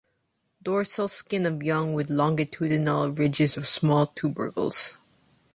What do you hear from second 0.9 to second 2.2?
skin of young with